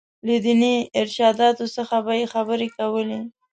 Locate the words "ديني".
0.45-0.75